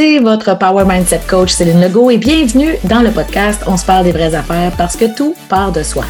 c'est 0.00 0.18
votre 0.18 0.56
Power 0.56 0.86
Mindset 0.86 1.20
Coach 1.28 1.52
Céline 1.52 1.78
Legault 1.78 2.08
et 2.08 2.16
bienvenue 2.16 2.76
dans 2.84 3.02
le 3.02 3.10
podcast 3.10 3.60
On 3.66 3.76
se 3.76 3.84
parle 3.84 4.04
des 4.04 4.12
vraies 4.12 4.34
affaires 4.34 4.72
parce 4.78 4.96
que 4.96 5.14
tout 5.14 5.34
part 5.50 5.72
de 5.72 5.82
soi. 5.82 6.04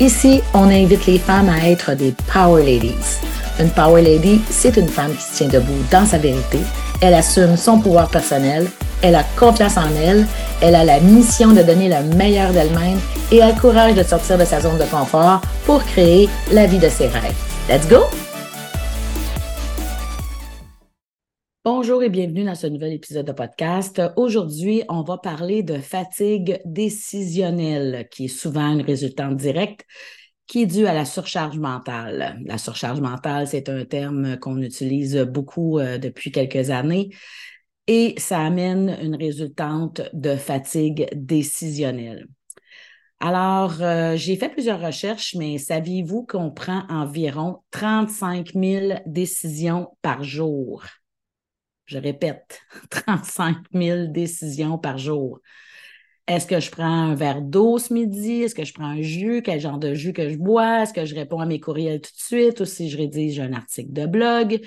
Ici, 0.00 0.42
on 0.52 0.64
invite 0.64 1.06
les 1.06 1.18
femmes 1.18 1.48
à 1.48 1.66
être 1.66 1.94
des 1.94 2.14
Power 2.30 2.62
Ladies. 2.62 3.20
Une 3.58 3.70
Power 3.70 4.02
Lady, 4.02 4.38
c'est 4.50 4.76
une 4.76 4.86
femme 4.86 5.14
qui 5.14 5.22
se 5.22 5.36
tient 5.38 5.48
debout 5.48 5.82
dans 5.90 6.04
sa 6.04 6.18
vérité. 6.18 6.58
Elle 7.00 7.14
assume 7.14 7.56
son 7.56 7.80
pouvoir 7.80 8.10
personnel, 8.10 8.66
elle 9.00 9.14
a 9.14 9.24
confiance 9.38 9.78
en 9.78 9.88
elle, 10.04 10.26
elle 10.60 10.74
a 10.74 10.84
la 10.84 11.00
mission 11.00 11.52
de 11.52 11.62
donner 11.62 11.88
le 11.88 12.14
meilleur 12.14 12.52
d'elle-même 12.52 13.00
et 13.30 13.40
a 13.40 13.48
le 13.48 13.58
courage 13.58 13.94
de 13.94 14.02
sortir 14.02 14.36
de 14.36 14.44
sa 14.44 14.60
zone 14.60 14.76
de 14.76 14.84
confort 14.84 15.40
pour 15.64 15.82
créer 15.84 16.28
la 16.52 16.66
vie 16.66 16.78
de 16.78 16.90
ses 16.90 17.06
rêves. 17.06 17.32
Let's 17.66 17.88
go! 17.88 18.04
Bonjour 21.64 22.02
et 22.02 22.08
bienvenue 22.08 22.42
dans 22.42 22.56
ce 22.56 22.66
nouvel 22.66 22.92
épisode 22.92 23.24
de 23.24 23.30
podcast. 23.30 24.02
Aujourd'hui, 24.16 24.82
on 24.88 25.02
va 25.02 25.16
parler 25.16 25.62
de 25.62 25.78
fatigue 25.78 26.60
décisionnelle, 26.64 28.08
qui 28.10 28.24
est 28.24 28.28
souvent 28.28 28.72
une 28.72 28.82
résultante 28.82 29.36
directe 29.36 29.86
qui 30.48 30.62
est 30.62 30.66
due 30.66 30.86
à 30.86 30.92
la 30.92 31.04
surcharge 31.04 31.58
mentale. 31.58 32.40
La 32.46 32.58
surcharge 32.58 33.00
mentale, 33.00 33.46
c'est 33.46 33.68
un 33.68 33.84
terme 33.84 34.40
qu'on 34.40 34.60
utilise 34.60 35.16
beaucoup 35.18 35.78
euh, 35.78 35.98
depuis 35.98 36.32
quelques 36.32 36.70
années 36.70 37.10
et 37.86 38.16
ça 38.18 38.40
amène 38.40 38.98
une 39.00 39.14
résultante 39.14 40.02
de 40.14 40.34
fatigue 40.34 41.06
décisionnelle. 41.14 42.26
Alors, 43.20 43.80
euh, 43.82 44.16
j'ai 44.16 44.34
fait 44.34 44.48
plusieurs 44.48 44.80
recherches, 44.80 45.36
mais 45.36 45.58
saviez-vous 45.58 46.26
qu'on 46.26 46.50
prend 46.50 46.82
environ 46.88 47.60
35 47.70 48.50
000 48.52 48.94
décisions 49.06 49.96
par 50.02 50.24
jour? 50.24 50.82
Je 51.86 51.98
répète, 51.98 52.60
35 52.90 53.56
000 53.72 54.06
décisions 54.08 54.78
par 54.78 54.98
jour. 54.98 55.40
Est-ce 56.28 56.46
que 56.46 56.60
je 56.60 56.70
prends 56.70 56.84
un 56.84 57.14
verre 57.14 57.42
d'eau 57.42 57.78
ce 57.78 57.92
midi? 57.92 58.42
Est-ce 58.42 58.54
que 58.54 58.64
je 58.64 58.72
prends 58.72 58.86
un 58.86 59.02
jus? 59.02 59.42
Quel 59.42 59.60
genre 59.60 59.78
de 59.78 59.92
jus 59.92 60.12
que 60.12 60.28
je 60.30 60.36
bois? 60.36 60.82
Est-ce 60.82 60.92
que 60.92 61.04
je 61.04 61.14
réponds 61.16 61.40
à 61.40 61.46
mes 61.46 61.58
courriels 61.58 62.00
tout 62.00 62.12
de 62.12 62.20
suite 62.20 62.60
ou 62.60 62.64
si 62.64 62.88
je 62.88 62.96
rédige 62.96 63.40
un 63.40 63.52
article 63.52 63.92
de 63.92 64.06
blog? 64.06 64.60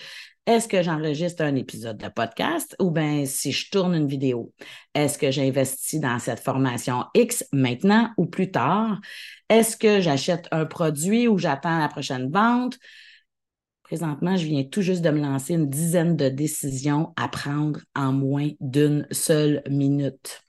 Est-ce 0.45 0.67
que 0.67 0.83
j'enregistre 0.83 1.43
un 1.43 1.55
épisode 1.55 1.97
de 1.97 2.07
podcast 2.07 2.75
ou 2.79 2.91
bien 2.91 3.25
si 3.25 3.51
je 3.51 3.71
tourne 3.71 3.95
une 3.95 4.07
vidéo? 4.07 4.53
Est-ce 4.93 5.17
que 5.17 5.31
j'investis 5.31 5.99
dans 5.99 6.19
cette 6.19 6.39
formation 6.39 7.05
X 7.15 7.45
maintenant 7.51 8.11
ou 8.17 8.27
plus 8.27 8.51
tard? 8.51 8.99
Est-ce 9.49 9.75
que 9.77 10.01
j'achète 10.01 10.47
un 10.51 10.65
produit 10.65 11.27
ou 11.27 11.37
j'attends 11.39 11.79
la 11.79 11.87
prochaine 11.87 12.29
vente? 12.29 12.77
Présentement, 13.85 14.35
je 14.35 14.47
viens 14.47 14.63
tout 14.63 14.81
juste 14.81 15.03
de 15.03 15.11
me 15.11 15.21
lancer 15.21 15.53
une 15.53 15.69
dizaine 15.69 16.17
de 16.17 16.27
décisions 16.27 17.13
à 17.17 17.27
prendre 17.27 17.81
en 17.93 18.11
moins 18.11 18.49
d'une 18.59 19.05
seule 19.11 19.61
minute. 19.69 20.41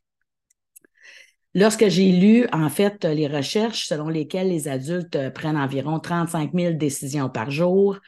Lorsque 1.54 1.86
j'ai 1.88 2.12
lu, 2.12 2.46
en 2.50 2.70
fait, 2.70 3.04
les 3.04 3.26
recherches 3.26 3.88
selon 3.88 4.08
lesquelles 4.08 4.48
les 4.48 4.68
adultes 4.68 5.18
prennent 5.34 5.58
environ 5.58 6.00
35 6.00 6.52
000 6.54 6.74
décisions 6.74 7.28
par 7.28 7.50
jour, 7.50 7.98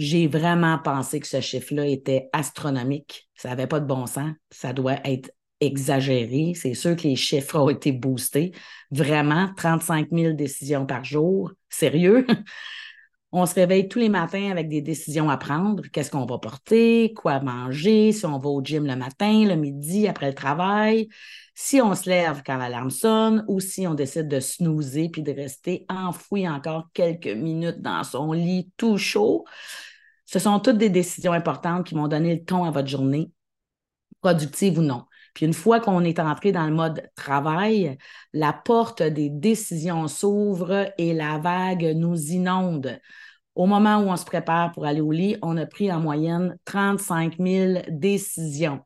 j'ai 0.00 0.26
vraiment 0.26 0.80
pensé 0.80 1.20
que 1.20 1.28
ce 1.28 1.40
chiffre-là 1.40 1.86
était 1.86 2.28
astronomique. 2.32 3.28
Ça 3.36 3.50
n'avait 3.50 3.68
pas 3.68 3.78
de 3.78 3.86
bon 3.86 4.06
sens. 4.06 4.32
Ça 4.50 4.72
doit 4.72 4.98
être 5.04 5.30
exagéré. 5.60 6.54
C'est 6.56 6.74
sûr 6.74 6.96
que 6.96 7.02
les 7.02 7.14
chiffres 7.14 7.56
ont 7.56 7.70
été 7.70 7.92
boostés. 7.92 8.50
Vraiment, 8.90 9.48
35 9.56 10.08
000 10.10 10.32
décisions 10.34 10.86
par 10.86 11.04
jour. 11.04 11.52
Sérieux? 11.68 12.26
On 13.32 13.44
se 13.44 13.54
réveille 13.54 13.88
tous 13.88 13.98
les 13.98 14.08
matins 14.08 14.50
avec 14.50 14.68
des 14.68 14.80
décisions 14.80 15.28
à 15.28 15.36
prendre. 15.36 15.82
Qu'est-ce 15.92 16.10
qu'on 16.10 16.24
va 16.24 16.38
porter, 16.38 17.12
quoi 17.14 17.40
manger, 17.40 18.12
si 18.12 18.24
on 18.24 18.38
va 18.38 18.48
au 18.48 18.62
gym 18.62 18.86
le 18.86 18.96
matin, 18.96 19.44
le 19.46 19.56
midi, 19.56 20.06
après 20.08 20.28
le 20.28 20.34
travail, 20.34 21.08
si 21.54 21.82
on 21.82 21.94
se 21.94 22.08
lève 22.08 22.42
quand 22.46 22.56
l'alarme 22.56 22.90
sonne 22.90 23.44
ou 23.48 23.60
si 23.60 23.86
on 23.86 23.94
décide 23.94 24.28
de 24.28 24.40
snoozer 24.40 25.08
puis 25.10 25.22
de 25.22 25.32
rester 25.32 25.84
enfoui 25.88 26.48
encore 26.48 26.88
quelques 26.94 27.26
minutes 27.26 27.82
dans 27.82 28.04
son 28.04 28.32
lit 28.32 28.70
tout 28.76 28.96
chaud? 28.96 29.44
Ce 30.24 30.38
sont 30.38 30.60
toutes 30.60 30.78
des 30.78 30.90
décisions 30.90 31.32
importantes 31.32 31.86
qui 31.86 31.94
vont 31.94 32.08
donner 32.08 32.36
le 32.36 32.44
ton 32.44 32.64
à 32.64 32.70
votre 32.70 32.88
journée, 32.88 33.30
productive 34.20 34.78
ou 34.78 34.82
non. 34.82 35.04
Puis 35.36 35.44
une 35.44 35.52
fois 35.52 35.80
qu'on 35.80 36.02
est 36.02 36.18
entré 36.18 36.50
dans 36.50 36.64
le 36.64 36.72
mode 36.72 37.10
travail, 37.14 37.98
la 38.32 38.54
porte 38.54 39.02
des 39.02 39.28
décisions 39.28 40.08
s'ouvre 40.08 40.90
et 40.96 41.12
la 41.12 41.36
vague 41.36 41.92
nous 41.94 42.32
inonde. 42.32 42.98
Au 43.54 43.66
moment 43.66 43.98
où 43.98 44.08
on 44.08 44.16
se 44.16 44.24
prépare 44.24 44.72
pour 44.72 44.86
aller 44.86 45.02
au 45.02 45.12
lit, 45.12 45.36
on 45.42 45.58
a 45.58 45.66
pris 45.66 45.92
en 45.92 46.00
moyenne 46.00 46.56
35 46.64 47.36
000 47.38 47.82
décisions. 47.90 48.80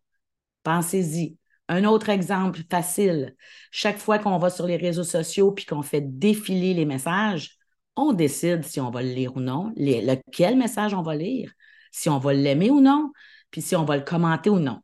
Pensez-y. 0.65 1.39
Un 1.69 1.85
autre 1.85 2.09
exemple 2.09 2.63
facile. 2.69 3.37
Chaque 3.71 3.99
fois 3.99 4.19
qu'on 4.19 4.39
va 4.39 4.51
sur 4.51 4.67
les 4.67 4.77
réseaux 4.77 5.05
sociaux 5.05 5.53
puis 5.53 5.67
qu'on 5.67 5.83
fait 5.83 6.01
défiler 6.01 6.75
les 6.75 6.85
messages, 6.85 7.59
on 7.95 8.13
décide 8.13 8.65
si 8.65 8.81
on 8.81 8.91
va 8.91 9.03
le 9.03 9.11
lire 9.11 9.37
ou 9.37 9.41
non, 9.41 9.73
lequel 9.77 10.57
message 10.57 10.95
on 10.95 11.03
va 11.03 11.15
lire, 11.15 11.53
si 11.93 12.09
on 12.09 12.19
va 12.19 12.33
l'aimer 12.33 12.73
ou 12.73 12.81
non, 12.81 13.13
puis 13.53 13.63
si 13.63 13.77
on 13.77 13.85
va 13.85 13.97
le 13.97 14.03
commenter 14.03 14.51
ou 14.51 14.59
non. 14.59 14.81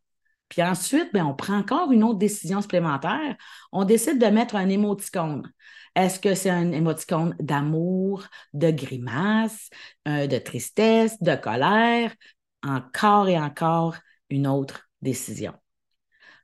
Puis 0.48 0.62
ensuite, 0.62 1.12
bien, 1.12 1.26
on 1.26 1.34
prend 1.34 1.58
encore 1.58 1.90
une 1.92 2.04
autre 2.04 2.18
décision 2.18 2.62
supplémentaire. 2.62 3.36
On 3.72 3.84
décide 3.84 4.18
de 4.18 4.26
mettre 4.26 4.56
un 4.56 4.68
émoticône. 4.68 5.50
Est-ce 5.94 6.20
que 6.20 6.34
c'est 6.34 6.50
un 6.50 6.72
émoticône 6.72 7.34
d'amour, 7.40 8.24
de 8.52 8.70
grimace, 8.70 9.70
euh, 10.06 10.26
de 10.26 10.38
tristesse, 10.38 11.20
de 11.20 11.34
colère? 11.34 12.14
Encore 12.62 13.28
et 13.28 13.38
encore 13.38 13.96
une 14.30 14.46
autre 14.46 14.88
décision. 15.02 15.54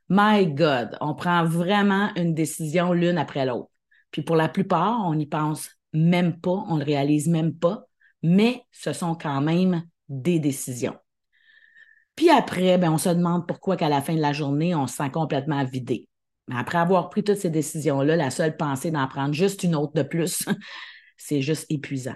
My 0.09 0.47
God, 0.47 0.97
on 1.01 1.15
prend 1.15 1.45
vraiment 1.45 2.13
une 2.15 2.33
décision 2.33 2.93
l'une 2.93 3.17
après 3.17 3.45
l'autre. 3.45 3.71
Puis 4.11 4.21
pour 4.21 4.35
la 4.35 4.49
plupart, 4.49 5.01
on 5.05 5.15
n'y 5.15 5.25
pense 5.25 5.69
même 5.93 6.39
pas, 6.39 6.63
on 6.67 6.75
ne 6.75 6.79
le 6.79 6.85
réalise 6.85 7.27
même 7.27 7.53
pas, 7.53 7.85
mais 8.21 8.63
ce 8.71 8.93
sont 8.93 9.15
quand 9.15 9.41
même 9.41 9.83
des 10.09 10.39
décisions. 10.39 10.97
Puis 12.15 12.29
après, 12.29 12.77
ben, 12.77 12.91
on 12.91 12.97
se 12.97 13.09
demande 13.09 13.47
pourquoi 13.47 13.75
qu'à 13.75 13.89
la 13.89 14.01
fin 14.01 14.15
de 14.15 14.21
la 14.21 14.33
journée, 14.33 14.75
on 14.75 14.87
se 14.87 14.95
sent 14.95 15.09
complètement 15.11 15.63
vidé. 15.63 16.07
Mais 16.47 16.55
après 16.57 16.77
avoir 16.77 17.09
pris 17.09 17.23
toutes 17.23 17.37
ces 17.37 17.49
décisions-là, 17.49 18.15
la 18.15 18.29
seule 18.29 18.57
pensée 18.57 18.91
d'en 18.91 19.07
prendre 19.07 19.33
juste 19.33 19.63
une 19.63 19.75
autre 19.75 19.93
de 19.93 20.03
plus, 20.03 20.45
c'est 21.17 21.41
juste 21.41 21.65
épuisant. 21.69 22.15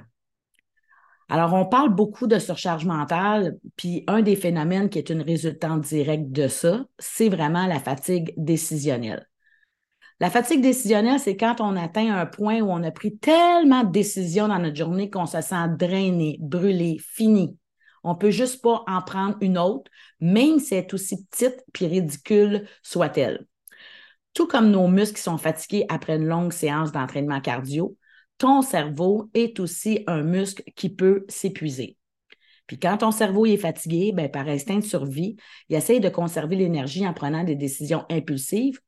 Alors, 1.30 1.54
on 1.54 1.66
parle 1.66 1.94
beaucoup 1.94 2.26
de 2.26 2.40
surcharge 2.40 2.86
mentale, 2.86 3.58
puis 3.76 4.04
un 4.08 4.22
des 4.22 4.38
phénomènes 4.38 4.90
qui 4.90 4.98
est 4.98 5.10
une 5.10 5.22
résultante 5.22 5.82
directe 5.82 6.32
de 6.32 6.48
ça, 6.48 6.86
c'est 7.00 7.28
vraiment 7.28 7.68
la 7.68 7.80
fatigue 7.80 8.34
décisionnelle. 8.38 9.28
La 10.20 10.30
fatigue 10.30 10.62
décisionnelle, 10.62 11.20
c'est 11.20 11.36
quand 11.36 11.60
on 11.60 11.76
atteint 11.76 12.16
un 12.16 12.26
point 12.26 12.62
où 12.62 12.72
on 12.72 12.82
a 12.84 12.92
pris 12.92 13.18
tellement 13.18 13.84
de 13.84 13.92
décisions 13.92 14.48
dans 14.48 14.58
notre 14.58 14.76
journée 14.76 15.10
qu'on 15.10 15.26
se 15.26 15.42
sent 15.42 15.68
drainé, 15.78 16.38
brûlé, 16.40 16.98
fini. 17.00 17.58
On 18.04 18.14
ne 18.14 18.18
peut 18.18 18.32
juste 18.32 18.62
pas 18.62 18.84
en 18.88 19.02
prendre 19.02 19.38
une 19.42 19.58
autre, 19.58 19.90
même 20.20 20.60
si 20.60 20.76
elle 20.76 20.86
est 20.86 20.94
aussi 20.94 21.26
petite 21.26 21.64
puis 21.74 21.88
ridicule 21.88 22.68
soit-elle. 22.84 23.46
Tout 24.34 24.48
comme 24.48 24.70
nos 24.70 24.88
muscles 24.88 25.20
sont 25.20 25.38
fatigués 25.38 25.86
après 25.90 26.18
une 26.18 26.28
longue 26.28 26.54
séance 26.54 26.92
d'entraînement 26.92 27.42
cardio, 27.42 27.98
ton 28.38 28.62
cerveau 28.62 29.30
est 29.34 29.60
aussi 29.60 30.04
un 30.08 30.22
muscle 30.22 30.64
qui 30.76 30.90
peut 30.90 31.26
s'épuiser. 31.28 31.98
Puis 32.68 32.78
quand 32.78 32.98
ton 32.98 33.12
cerveau 33.12 33.46
est 33.46 33.58
fatigué, 33.58 34.12
ben, 34.14 34.30
par 34.30 34.48
instinct 34.48 34.80
de 34.80 34.84
survie, 34.84 35.38
il 35.70 35.76
essaye 35.76 36.00
de 36.00 36.10
conserver 36.10 36.56
l'énergie 36.56 37.08
en 37.08 37.14
prenant 37.14 37.44
des 37.44 37.56
décisions 37.56 38.06
impulsives 38.10 38.80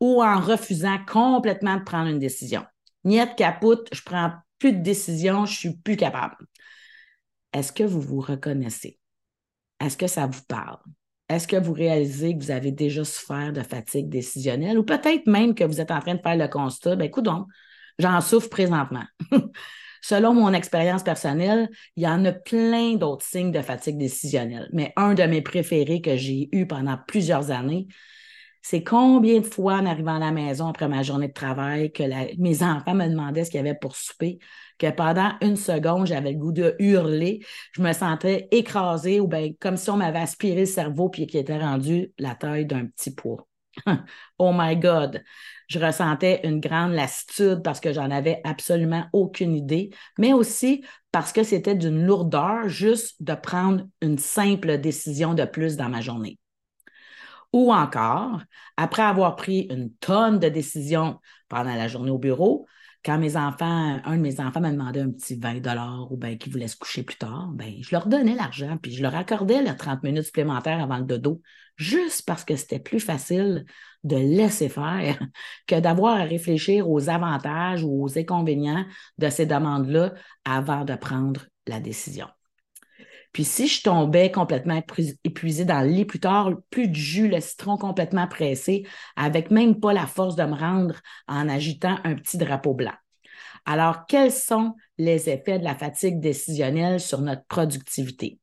ou 0.00 0.22
en 0.22 0.40
refusant 0.40 0.98
complètement 1.06 1.76
de 1.76 1.84
prendre 1.84 2.08
une 2.08 2.18
décision. 2.18 2.64
Niette 3.04 3.36
capoute, 3.36 3.88
je 3.92 4.02
prends 4.02 4.32
plus 4.58 4.72
de 4.72 4.82
décisions, 4.82 5.46
je 5.46 5.56
suis 5.56 5.76
plus 5.76 5.96
capable. 5.96 6.36
Est-ce 7.52 7.72
que 7.72 7.82
vous 7.82 8.00
vous 8.00 8.20
reconnaissez? 8.20 8.98
Est-ce 9.80 9.96
que 9.96 10.06
ça 10.06 10.26
vous 10.26 10.42
parle? 10.48 10.78
Est-ce 11.28 11.46
que 11.46 11.56
vous 11.56 11.72
réalisez 11.72 12.36
que 12.36 12.42
vous 12.42 12.50
avez 12.50 12.72
déjà 12.72 13.04
souffert 13.04 13.52
de 13.52 13.62
fatigue 13.62 14.08
décisionnelle 14.08 14.78
ou 14.78 14.82
peut-être 14.82 15.26
même 15.26 15.54
que 15.54 15.64
vous 15.64 15.80
êtes 15.80 15.90
en 15.90 16.00
train 16.00 16.14
de 16.14 16.22
faire 16.22 16.36
le 16.36 16.48
constat, 16.48 16.96
ben 16.96 17.04
écoute 17.04 17.24
donc, 17.24 17.46
j'en 17.98 18.20
souffre 18.20 18.48
présentement. 18.48 19.04
Selon 20.00 20.32
mon 20.32 20.52
expérience 20.52 21.02
personnelle, 21.02 21.68
il 21.96 22.04
y 22.04 22.08
en 22.08 22.24
a 22.24 22.32
plein 22.32 22.94
d'autres 22.94 23.24
signes 23.24 23.52
de 23.52 23.60
fatigue 23.60 23.98
décisionnelle, 23.98 24.68
mais 24.72 24.92
un 24.96 25.14
de 25.14 25.24
mes 25.24 25.42
préférés 25.42 26.00
que 26.00 26.16
j'ai 26.16 26.48
eu 26.52 26.66
pendant 26.66 26.96
plusieurs 27.06 27.50
années, 27.50 27.88
c'est 28.62 28.84
combien 28.84 29.40
de 29.40 29.46
fois 29.46 29.74
en 29.74 29.86
arrivant 29.86 30.16
à 30.16 30.20
la 30.20 30.30
maison 30.30 30.68
après 30.68 30.88
ma 30.88 31.02
journée 31.02 31.28
de 31.28 31.32
travail 31.32 31.92
que 31.92 32.02
mes 32.38 32.62
enfants 32.62 32.94
me 32.94 33.08
demandaient 33.08 33.44
ce 33.44 33.50
qu'il 33.50 33.58
y 33.58 33.60
avait 33.60 33.78
pour 33.78 33.96
souper, 33.96 34.38
que 34.78 34.90
pendant 34.90 35.32
une 35.40 35.56
seconde, 35.56 36.06
j'avais 36.06 36.32
le 36.32 36.38
goût 36.38 36.52
de 36.52 36.76
hurler, 36.78 37.40
je 37.72 37.82
me 37.82 37.92
sentais 37.92 38.48
écrasée 38.50 39.20
ou 39.20 39.26
bien 39.26 39.50
comme 39.60 39.76
si 39.76 39.90
on 39.90 39.96
m'avait 39.96 40.18
aspiré 40.18 40.60
le 40.60 40.66
cerveau 40.66 41.08
puis 41.08 41.26
qui 41.26 41.38
était 41.38 41.58
rendu 41.58 42.12
la 42.18 42.34
taille 42.34 42.66
d'un 42.66 42.86
petit 42.86 43.14
poids. 43.14 43.46
oh 44.38 44.52
my 44.54 44.76
God! 44.76 45.22
Je 45.68 45.78
ressentais 45.78 46.40
une 46.44 46.60
grande 46.60 46.92
lassitude 46.92 47.62
parce 47.62 47.80
que 47.80 47.92
j'en 47.92 48.10
avais 48.10 48.40
absolument 48.44 49.04
aucune 49.12 49.54
idée, 49.54 49.90
mais 50.18 50.32
aussi 50.32 50.84
parce 51.12 51.32
que 51.32 51.42
c'était 51.42 51.74
d'une 51.74 52.06
lourdeur 52.06 52.68
juste 52.68 53.22
de 53.22 53.34
prendre 53.34 53.84
une 54.00 54.18
simple 54.18 54.78
décision 54.78 55.34
de 55.34 55.44
plus 55.44 55.76
dans 55.76 55.90
ma 55.90 56.00
journée. 56.00 56.38
Ou 57.52 57.72
encore, 57.72 58.40
après 58.76 59.02
avoir 59.02 59.36
pris 59.36 59.66
une 59.70 59.92
tonne 59.94 60.38
de 60.38 60.48
décisions 60.48 61.18
pendant 61.48 61.74
la 61.74 61.88
journée 61.88 62.10
au 62.10 62.18
bureau, 62.18 62.66
quand 63.04 63.18
mes 63.18 63.36
enfants, 63.36 64.00
un 64.04 64.16
de 64.16 64.22
mes 64.22 64.40
enfants 64.40 64.60
m'a 64.60 64.72
demandé 64.72 65.00
un 65.00 65.10
petit 65.10 65.36
20 65.36 66.08
ou 66.10 66.16
bien 66.16 66.36
qu'il 66.36 66.52
voulait 66.52 66.68
se 66.68 66.76
coucher 66.76 67.02
plus 67.02 67.16
tard, 67.16 67.48
ben, 67.52 67.74
je 67.80 67.90
leur 67.92 68.06
donnais 68.06 68.34
l'argent, 68.34 68.76
puis 68.80 68.92
je 68.92 69.02
leur 69.02 69.14
accordais 69.14 69.62
les 69.62 69.76
30 69.76 70.02
minutes 70.02 70.24
supplémentaires 70.24 70.82
avant 70.82 70.98
le 70.98 71.04
dodo, 71.04 71.40
juste 71.76 72.26
parce 72.26 72.44
que 72.44 72.56
c'était 72.56 72.80
plus 72.80 73.00
facile 73.00 73.64
de 74.04 74.16
laisser 74.16 74.68
faire 74.68 75.18
que 75.66 75.78
d'avoir 75.78 76.18
à 76.18 76.24
réfléchir 76.24 76.88
aux 76.88 77.08
avantages 77.08 77.84
ou 77.84 78.04
aux 78.04 78.18
inconvénients 78.18 78.84
de 79.18 79.28
ces 79.28 79.46
demandes-là 79.46 80.14
avant 80.44 80.84
de 80.84 80.94
prendre 80.94 81.46
la 81.66 81.80
décision. 81.80 82.26
Puis 83.38 83.44
si 83.44 83.68
je 83.68 83.84
tombais 83.84 84.32
complètement 84.32 84.82
épuisée 85.22 85.64
dans 85.64 85.82
le 85.82 85.90
lit 85.90 86.04
plus 86.04 86.18
tard, 86.18 86.50
plus 86.70 86.88
de 86.88 86.94
jus, 86.96 87.28
le 87.28 87.40
citron 87.40 87.76
complètement 87.76 88.26
pressé, 88.26 88.84
avec 89.14 89.52
même 89.52 89.78
pas 89.78 89.92
la 89.92 90.08
force 90.08 90.34
de 90.34 90.42
me 90.42 90.56
rendre 90.56 90.96
en 91.28 91.48
agitant 91.48 92.00
un 92.02 92.16
petit 92.16 92.36
drapeau 92.36 92.74
blanc. 92.74 92.96
Alors, 93.64 94.06
quels 94.06 94.32
sont 94.32 94.74
les 94.98 95.30
effets 95.30 95.60
de 95.60 95.62
la 95.62 95.76
fatigue 95.76 96.18
décisionnelle 96.18 96.98
sur 96.98 97.20
notre 97.20 97.44
productivité? 97.44 98.40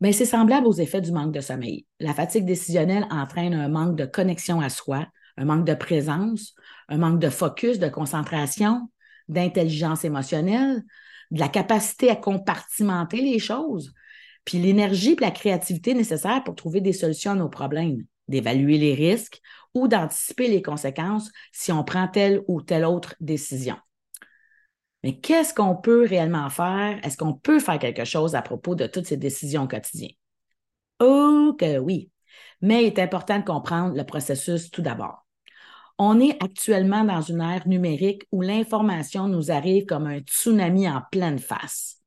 Bien, 0.00 0.10
c'est 0.10 0.26
semblable 0.26 0.66
aux 0.66 0.72
effets 0.72 1.00
du 1.00 1.12
manque 1.12 1.32
de 1.32 1.40
sommeil. 1.40 1.86
La 2.00 2.14
fatigue 2.14 2.44
décisionnelle 2.44 3.06
entraîne 3.12 3.54
un 3.54 3.68
manque 3.68 3.94
de 3.94 4.06
connexion 4.06 4.60
à 4.60 4.70
soi, 4.70 5.06
un 5.36 5.44
manque 5.44 5.66
de 5.68 5.74
présence, 5.74 6.56
un 6.88 6.98
manque 6.98 7.20
de 7.20 7.30
focus, 7.30 7.78
de 7.78 7.88
concentration, 7.88 8.90
d'intelligence 9.28 10.04
émotionnelle, 10.04 10.82
de 11.30 11.40
la 11.40 11.48
capacité 11.48 12.10
à 12.10 12.16
compartimenter 12.16 13.20
les 13.20 13.38
choses, 13.38 13.92
puis 14.44 14.58
l'énergie 14.58 15.12
et 15.12 15.20
la 15.20 15.30
créativité 15.30 15.94
nécessaires 15.94 16.42
pour 16.44 16.56
trouver 16.56 16.80
des 16.80 16.92
solutions 16.92 17.32
à 17.32 17.36
nos 17.36 17.48
problèmes, 17.48 18.04
d'évaluer 18.28 18.78
les 18.78 18.94
risques 18.94 19.40
ou 19.74 19.88
d'anticiper 19.88 20.48
les 20.48 20.62
conséquences 20.62 21.30
si 21.52 21.72
on 21.72 21.84
prend 21.84 22.08
telle 22.08 22.42
ou 22.48 22.62
telle 22.62 22.84
autre 22.84 23.14
décision. 23.20 23.76
Mais 25.02 25.18
qu'est-ce 25.18 25.54
qu'on 25.54 25.76
peut 25.76 26.04
réellement 26.04 26.50
faire? 26.50 26.98
Est-ce 27.04 27.16
qu'on 27.16 27.34
peut 27.34 27.60
faire 27.60 27.78
quelque 27.78 28.04
chose 28.04 28.34
à 28.34 28.42
propos 28.42 28.74
de 28.74 28.86
toutes 28.86 29.06
ces 29.06 29.16
décisions 29.16 29.66
quotidiennes? 29.66 30.16
Oh 30.98 31.56
que 31.58 31.78
oui, 31.78 32.10
mais 32.60 32.84
il 32.84 32.86
est 32.88 32.98
important 32.98 33.38
de 33.38 33.44
comprendre 33.44 33.96
le 33.96 34.04
processus 34.04 34.70
tout 34.70 34.82
d'abord. 34.82 35.26
On 36.02 36.18
est 36.18 36.42
actuellement 36.42 37.04
dans 37.04 37.20
une 37.20 37.42
ère 37.42 37.68
numérique 37.68 38.22
où 38.32 38.40
l'information 38.40 39.28
nous 39.28 39.50
arrive 39.50 39.84
comme 39.84 40.06
un 40.06 40.20
tsunami 40.20 40.88
en 40.88 41.02
pleine 41.12 41.38
face. 41.38 41.98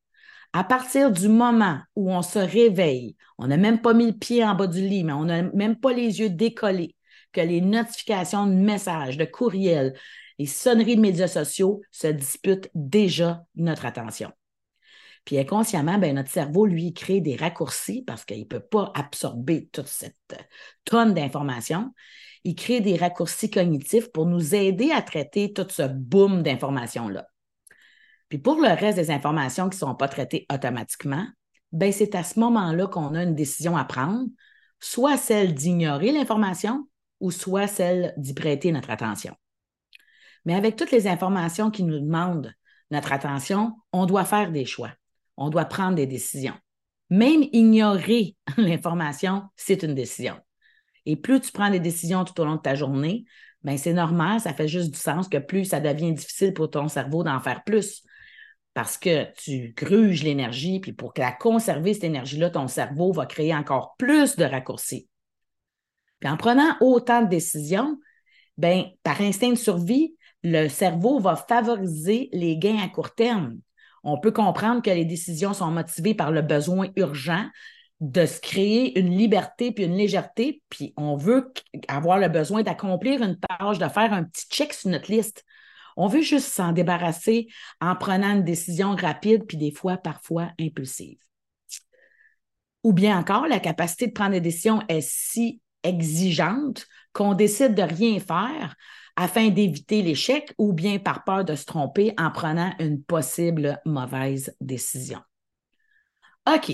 À 0.51 0.63
partir 0.63 1.11
du 1.11 1.27
moment 1.27 1.77
où 1.95 2.11
on 2.11 2.23
se 2.23 2.39
réveille, 2.39 3.15
on 3.37 3.45
n'a 3.45 3.57
même 3.57 3.81
pas 3.81 3.93
mis 3.93 4.07
le 4.07 4.17
pied 4.17 4.43
en 4.43 4.55
bas 4.55 4.65
du 4.65 4.81
lit, 4.81 5.03
mais 5.03 5.13
on 5.13 5.25
n'a 5.25 5.43
même 5.43 5.75
pas 5.75 5.93
les 5.93 6.21
yeux 6.21 6.31
décollés, 6.31 6.95
que 7.33 7.41
les 7.41 7.61
notifications 7.61 8.47
de 8.47 8.53
messages, 8.53 9.15
de 9.15 9.25
courriels, 9.25 9.93
les 10.39 10.47
sonneries 10.47 10.95
de 10.95 11.01
médias 11.01 11.27
sociaux 11.27 11.81
se 11.91 12.07
disputent 12.07 12.71
déjà 12.73 13.45
notre 13.53 13.85
attention. 13.85 14.31
Puis 15.23 15.37
inconsciemment, 15.37 15.99
ben, 15.99 16.15
notre 16.15 16.31
cerveau, 16.31 16.65
lui, 16.65 16.93
crée 16.93 17.21
des 17.21 17.35
raccourcis 17.35 18.01
parce 18.01 18.25
qu'il 18.25 18.39
ne 18.39 18.45
peut 18.45 18.59
pas 18.59 18.91
absorber 18.95 19.69
toute 19.71 19.87
cette 19.87 20.17
tonne 20.83 21.13
d'informations 21.13 21.93
il 22.43 22.55
crée 22.55 22.81
des 22.81 22.97
raccourcis 22.97 23.49
cognitifs 23.49 24.11
pour 24.11 24.25
nous 24.25 24.55
aider 24.55 24.91
à 24.91 25.01
traiter 25.01 25.53
tout 25.53 25.67
ce 25.69 25.83
boom 25.83 26.43
d'informations-là. 26.43 27.27
Puis 28.29 28.37
pour 28.37 28.55
le 28.55 28.69
reste 28.69 28.97
des 28.97 29.11
informations 29.11 29.69
qui 29.69 29.75
ne 29.75 29.87
sont 29.87 29.95
pas 29.95 30.07
traitées 30.07 30.45
automatiquement, 30.51 31.25
ben 31.71 31.91
c'est 31.91 32.15
à 32.15 32.23
ce 32.23 32.39
moment-là 32.39 32.87
qu'on 32.87 33.15
a 33.15 33.23
une 33.23 33.35
décision 33.35 33.77
à 33.77 33.85
prendre, 33.85 34.27
soit 34.79 35.17
celle 35.17 35.53
d'ignorer 35.53 36.11
l'information 36.11 36.87
ou 37.19 37.31
soit 37.31 37.67
celle 37.67 38.13
d'y 38.17 38.33
prêter 38.33 38.71
notre 38.71 38.89
attention. 38.89 39.35
Mais 40.45 40.55
avec 40.55 40.75
toutes 40.75 40.91
les 40.91 41.07
informations 41.07 41.71
qui 41.71 41.83
nous 41.83 41.99
demandent 41.99 42.53
notre 42.91 43.13
attention, 43.13 43.75
on 43.91 44.05
doit 44.05 44.25
faire 44.25 44.51
des 44.51 44.65
choix. 44.65 44.91
On 45.37 45.49
doit 45.49 45.65
prendre 45.65 45.95
des 45.95 46.05
décisions. 46.05 46.55
Même 47.09 47.43
ignorer 47.53 48.35
l'information, 48.57 49.43
c'est 49.55 49.83
une 49.83 49.95
décision. 49.95 50.35
Et 51.05 51.15
plus 51.15 51.41
tu 51.41 51.51
prends 51.51 51.69
des 51.69 51.79
décisions 51.79 52.23
tout 52.23 52.39
au 52.39 52.45
long 52.45 52.55
de 52.55 52.61
ta 52.61 52.75
journée, 52.75 53.25
ben 53.63 53.77
c'est 53.77 53.93
normal, 53.93 54.39
ça 54.39 54.53
fait 54.53 54.67
juste 54.67 54.91
du 54.91 54.99
sens 54.99 55.27
que 55.29 55.37
plus 55.37 55.65
ça 55.65 55.79
devient 55.79 56.13
difficile 56.13 56.53
pour 56.53 56.69
ton 56.69 56.87
cerveau 56.87 57.23
d'en 57.23 57.39
faire 57.39 57.63
plus. 57.63 58.03
Parce 58.73 58.97
que 58.97 59.31
tu 59.37 59.73
gruges 59.77 60.23
l'énergie, 60.23 60.79
puis 60.79 60.93
pour 60.93 61.13
la 61.17 61.31
conserver, 61.31 61.93
cette 61.93 62.05
énergie-là, 62.05 62.49
ton 62.49 62.67
cerveau 62.67 63.11
va 63.13 63.25
créer 63.25 63.53
encore 63.55 63.95
plus 63.97 64.35
de 64.35 64.45
raccourcis. 64.45 65.07
Puis 66.19 66.29
en 66.29 66.37
prenant 66.37 66.75
autant 66.81 67.21
de 67.21 67.27
décisions, 67.27 67.99
ben, 68.57 68.85
par 69.03 69.21
instinct 69.21 69.51
de 69.51 69.55
survie, 69.55 70.15
le 70.43 70.67
cerveau 70.67 71.19
va 71.19 71.35
favoriser 71.35 72.29
les 72.33 72.57
gains 72.57 72.79
à 72.83 72.89
court 72.89 73.13
terme. 73.13 73.59
On 74.03 74.19
peut 74.19 74.31
comprendre 74.31 74.81
que 74.81 74.89
les 74.89 75.05
décisions 75.05 75.53
sont 75.53 75.71
motivées 75.71 76.15
par 76.15 76.31
le 76.31 76.41
besoin 76.41 76.89
urgent 76.95 77.45
de 78.03 78.25
se 78.25 78.41
créer 78.41 78.99
une 78.99 79.17
liberté 79.17 79.71
puis 79.71 79.85
une 79.85 79.95
légèreté, 79.95 80.61
puis 80.69 80.93
on 80.97 81.15
veut 81.15 81.53
avoir 81.87 82.19
le 82.19 82.27
besoin 82.27 82.61
d'accomplir 82.61 83.23
une 83.23 83.39
tâche, 83.39 83.77
de 83.77 83.87
faire 83.87 84.11
un 84.11 84.25
petit 84.25 84.45
check 84.49 84.73
sur 84.73 84.89
notre 84.89 85.09
liste. 85.09 85.45
On 85.95 86.07
veut 86.07 86.21
juste 86.21 86.49
s'en 86.49 86.73
débarrasser 86.73 87.47
en 87.79 87.95
prenant 87.95 88.35
une 88.35 88.43
décision 88.43 88.93
rapide, 88.93 89.45
puis 89.47 89.55
des 89.55 89.71
fois, 89.71 89.95
parfois, 89.95 90.49
impulsive. 90.59 91.17
Ou 92.83 92.91
bien 92.91 93.17
encore, 93.17 93.47
la 93.47 93.61
capacité 93.61 94.07
de 94.07 94.11
prendre 94.11 94.31
des 94.31 94.41
décisions 94.41 94.81
est 94.89 94.99
si 94.99 95.61
exigeante 95.83 96.85
qu'on 97.13 97.35
décide 97.35 97.73
de 97.73 97.83
rien 97.83 98.19
faire 98.19 98.75
afin 99.15 99.47
d'éviter 99.47 100.01
l'échec 100.01 100.53
ou 100.57 100.73
bien 100.73 100.99
par 100.99 101.23
peur 101.23 101.45
de 101.45 101.55
se 101.55 101.63
tromper 101.63 102.13
en 102.17 102.31
prenant 102.31 102.73
une 102.79 103.01
possible 103.01 103.79
mauvaise 103.85 104.53
décision. 104.59 105.21
OK, 106.53 106.73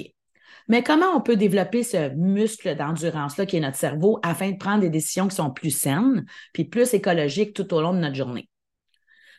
mais 0.69 0.83
comment 0.83 1.07
on 1.15 1.21
peut 1.21 1.35
développer 1.35 1.81
ce 1.81 2.09
muscle 2.09 2.75
d'endurance-là 2.75 3.47
qui 3.47 3.57
est 3.57 3.59
notre 3.59 3.75
cerveau 3.75 4.19
afin 4.21 4.51
de 4.51 4.57
prendre 4.57 4.81
des 4.81 4.91
décisions 4.91 5.27
qui 5.27 5.35
sont 5.35 5.49
plus 5.49 5.71
saines 5.71 6.25
puis 6.53 6.63
plus 6.63 6.93
écologiques 6.93 7.55
tout 7.55 7.73
au 7.73 7.81
long 7.81 7.91
de 7.91 7.99
notre 7.99 8.15
journée? 8.15 8.47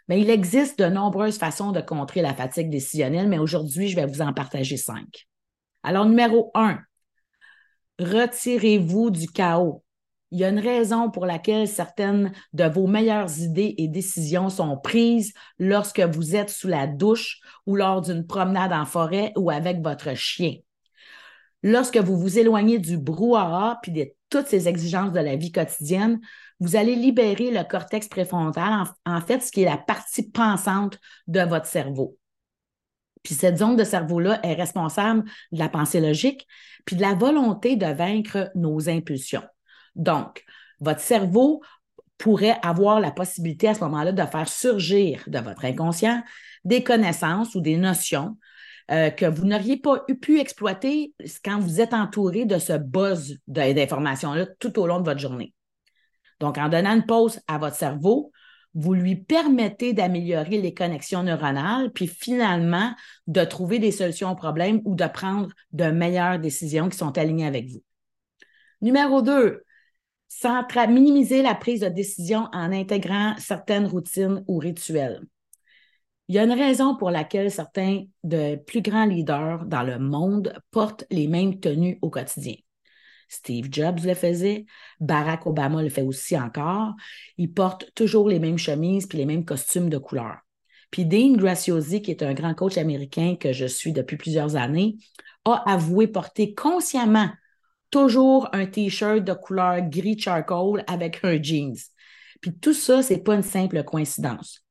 Mais 0.08 0.20
il 0.20 0.28
existe 0.28 0.76
de 0.80 0.86
nombreuses 0.86 1.38
façons 1.38 1.70
de 1.70 1.80
contrer 1.80 2.20
la 2.20 2.34
fatigue 2.34 2.68
décisionnelle, 2.68 3.28
mais 3.28 3.38
aujourd'hui, 3.38 3.86
je 3.86 3.94
vais 3.94 4.06
vous 4.06 4.22
en 4.22 4.32
partager 4.32 4.76
cinq. 4.76 5.28
Alors, 5.84 6.04
numéro 6.04 6.50
un, 6.54 6.80
retirez-vous 8.00 9.10
du 9.10 9.28
chaos. 9.28 9.84
Il 10.32 10.40
y 10.40 10.44
a 10.44 10.48
une 10.48 10.58
raison 10.58 11.10
pour 11.10 11.26
laquelle 11.26 11.68
certaines 11.68 12.32
de 12.52 12.64
vos 12.64 12.88
meilleures 12.88 13.38
idées 13.38 13.76
et 13.78 13.86
décisions 13.86 14.48
sont 14.48 14.76
prises 14.76 15.32
lorsque 15.60 16.00
vous 16.00 16.34
êtes 16.34 16.50
sous 16.50 16.68
la 16.68 16.88
douche 16.88 17.40
ou 17.66 17.76
lors 17.76 18.00
d'une 18.00 18.26
promenade 18.26 18.72
en 18.72 18.86
forêt 18.86 19.32
ou 19.36 19.50
avec 19.50 19.80
votre 19.80 20.14
chien 20.16 20.56
lorsque 21.62 21.96
vous 21.96 22.18
vous 22.18 22.38
éloignez 22.38 22.78
du 22.78 22.96
brouhaha 22.98 23.78
puis 23.82 23.92
de 23.92 24.06
toutes 24.28 24.46
ces 24.46 24.68
exigences 24.68 25.12
de 25.12 25.20
la 25.20 25.36
vie 25.36 25.52
quotidienne, 25.52 26.20
vous 26.60 26.76
allez 26.76 26.94
libérer 26.94 27.50
le 27.50 27.64
cortex 27.64 28.08
préfrontal, 28.08 28.84
en, 29.06 29.20
fait, 29.20 29.40
ce 29.40 29.50
qui 29.50 29.62
est 29.62 29.66
la 29.66 29.78
partie 29.78 30.30
pensante 30.30 30.98
de 31.26 31.40
votre 31.40 31.66
cerveau. 31.66 32.16
Puis 33.22 33.34
cette 33.34 33.58
zone 33.58 33.76
de 33.76 33.84
cerveau-là 33.84 34.40
est 34.42 34.54
responsable 34.54 35.24
de 35.52 35.58
la 35.58 35.68
pensée 35.68 36.00
logique, 36.00 36.46
puis 36.84 36.96
de 36.96 37.02
la 37.02 37.14
volonté 37.14 37.76
de 37.76 37.86
vaincre 37.86 38.50
nos 38.54 38.88
impulsions. 38.88 39.44
Donc, 39.94 40.44
votre 40.80 41.00
cerveau 41.00 41.60
pourrait 42.16 42.58
avoir 42.62 43.00
la 43.00 43.10
possibilité 43.10 43.68
à 43.68 43.74
ce 43.74 43.80
moment-là 43.80 44.12
de 44.12 44.22
faire 44.26 44.48
surgir 44.48 45.24
de 45.26 45.38
votre 45.38 45.64
inconscient 45.64 46.22
des 46.64 46.82
connaissances 46.82 47.54
ou 47.54 47.60
des 47.60 47.76
notions 47.76 48.36
euh, 48.90 49.10
que 49.10 49.26
vous 49.26 49.44
n'auriez 49.44 49.76
pas 49.76 50.04
pu 50.20 50.40
exploiter 50.40 51.14
quand 51.44 51.58
vous 51.60 51.80
êtes 51.80 51.94
entouré 51.94 52.44
de 52.44 52.58
ce 52.58 52.72
buzz 52.72 53.38
d'informations-là 53.46 54.46
tout 54.58 54.78
au 54.78 54.86
long 54.86 55.00
de 55.00 55.04
votre 55.04 55.20
journée. 55.20 55.54
Donc, 56.40 56.58
en 56.58 56.68
donnant 56.68 56.94
une 56.94 57.06
pause 57.06 57.40
à 57.46 57.58
votre 57.58 57.76
cerveau, 57.76 58.32
vous 58.74 58.94
lui 58.94 59.16
permettez 59.16 59.92
d'améliorer 59.92 60.60
les 60.60 60.74
connexions 60.74 61.22
neuronales, 61.22 61.90
puis 61.92 62.06
finalement 62.06 62.94
de 63.26 63.44
trouver 63.44 63.78
des 63.78 63.90
solutions 63.90 64.30
aux 64.30 64.36
problèmes 64.36 64.80
ou 64.84 64.94
de 64.94 65.06
prendre 65.06 65.50
de 65.72 65.84
meilleures 65.84 66.38
décisions 66.38 66.88
qui 66.88 66.96
sont 66.96 67.16
alignées 67.18 67.46
avec 67.46 67.68
vous. 67.68 67.82
Numéro 68.80 69.22
deux, 69.22 69.64
minimiser 70.88 71.42
la 71.42 71.54
prise 71.54 71.80
de 71.80 71.88
décision 71.88 72.48
en 72.52 72.72
intégrant 72.72 73.34
certaines 73.38 73.86
routines 73.86 74.44
ou 74.46 74.58
rituels. 74.58 75.20
Il 76.30 76.34
y 76.34 76.38
a 76.38 76.44
une 76.44 76.52
raison 76.52 76.94
pour 76.94 77.10
laquelle 77.10 77.50
certains 77.50 78.04
de 78.22 78.54
plus 78.54 78.82
grands 78.82 79.04
leaders 79.04 79.64
dans 79.64 79.82
le 79.82 79.98
monde 79.98 80.52
portent 80.70 81.04
les 81.10 81.26
mêmes 81.26 81.58
tenues 81.58 81.98
au 82.02 82.08
quotidien. 82.08 82.54
Steve 83.28 83.66
Jobs 83.68 84.04
le 84.04 84.14
faisait, 84.14 84.64
Barack 85.00 85.44
Obama 85.48 85.82
le 85.82 85.88
fait 85.88 86.02
aussi 86.02 86.38
encore. 86.38 86.92
Il 87.36 87.52
porte 87.52 87.92
toujours 87.96 88.28
les 88.28 88.38
mêmes 88.38 88.58
chemises 88.58 89.08
puis 89.08 89.18
les 89.18 89.26
mêmes 89.26 89.44
costumes 89.44 89.90
de 89.90 89.98
couleur. 89.98 90.36
Puis 90.92 91.04
Dean 91.04 91.32
Graciosi, 91.32 92.00
qui 92.00 92.12
est 92.12 92.22
un 92.22 92.32
grand 92.32 92.54
coach 92.54 92.78
américain 92.78 93.34
que 93.34 93.52
je 93.52 93.66
suis 93.66 93.92
depuis 93.92 94.16
plusieurs 94.16 94.54
années, 94.54 94.98
a 95.44 95.68
avoué 95.68 96.06
porter 96.06 96.54
consciemment 96.54 97.30
toujours 97.90 98.48
un 98.52 98.66
t-shirt 98.66 99.24
de 99.24 99.32
couleur 99.32 99.80
gris 99.80 100.16
charcoal 100.16 100.84
avec 100.86 101.24
un 101.24 101.42
jeans. 101.42 101.74
Puis 102.40 102.56
tout 102.56 102.72
ça, 102.72 103.02
c'est 103.02 103.24
pas 103.24 103.34
une 103.34 103.42
simple 103.42 103.82
coïncidence. 103.82 104.64